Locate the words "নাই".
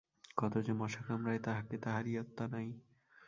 2.47-2.67